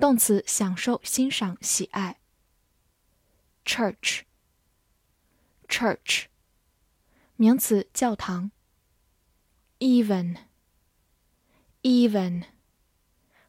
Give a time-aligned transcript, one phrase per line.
[0.00, 2.20] 动词，享受、欣赏、喜爱。
[3.64, 6.24] church，church。
[7.37, 8.51] 名词，教堂。
[9.79, 10.35] even，even，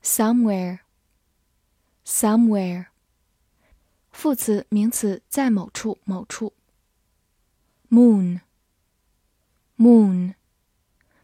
[0.02, 2.86] somewhere，somewhere。
[4.16, 6.54] 副词、名词，在某处、某处。
[7.90, 8.46] moon，moon，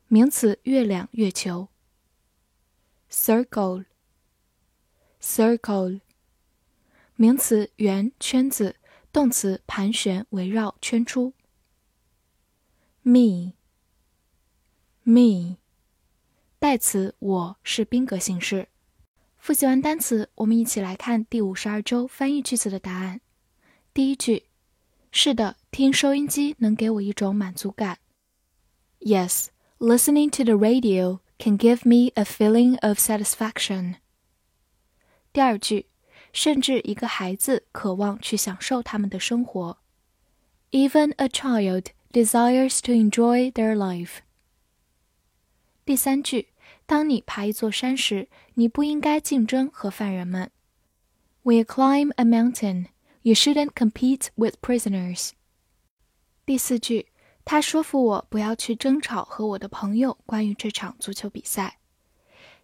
[0.10, 1.70] 名词，月亮、月球。
[3.10, 6.02] circle，circle，
[7.16, 8.76] 名词，圆、圈子；
[9.14, 11.34] 动词，盘旋、围绕、圈出。
[13.04, 13.54] me，me，
[16.60, 18.68] 代词，我是宾格形式。
[19.41, 23.21] 复习完单词，我们一起来看第五十二周翻译句子的答案。
[23.95, 24.47] 第一句：
[25.13, 27.99] 是的，听收音机能给我一种满足感。
[28.99, 29.47] Yes,
[29.79, 33.97] listening to the radio can give me a feeling of satisfaction.
[35.33, 35.87] 第二句：
[36.33, 39.79] 甚至一个孩子渴望去享受他们的生活。
[40.73, 44.19] Even a child desires to enjoy their life.
[45.85, 46.49] 第三句。
[46.87, 50.51] 当你爬一座山时，你不应该竞争和犯人们。
[51.43, 52.87] When you climb a mountain,
[53.23, 55.31] you shouldn't compete with prisoners.
[56.45, 57.09] 第四句，
[57.45, 61.79] 他说服我不要去争吵和我的朋友关于这场足球比赛。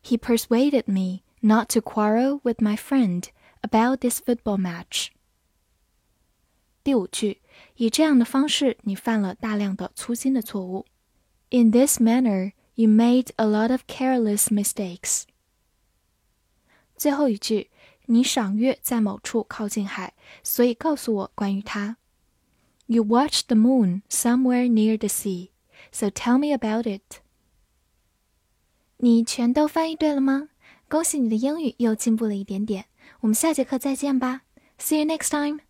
[0.05, 3.25] He persuaded me not to quarrel with my friend
[3.61, 5.09] about this football match.
[6.85, 7.41] 第五句，
[7.77, 10.87] 以这样的方式，你犯了大量的粗心的错误。
[11.51, 15.25] In this manner, you made a lot of careless mistakes.
[16.97, 17.71] 最后一句，
[18.07, 21.97] 你赏月在某处靠近海，所以告诉我关于它。
[22.87, 25.51] You watched the moon somewhere near the sea,
[25.91, 27.21] so tell me about it.
[28.99, 30.51] 你全都翻译对了吗？
[30.89, 32.87] 恭喜你的英语又进步了一点点。
[33.21, 34.43] 我们下节课再见吧。
[34.79, 35.66] See you next time.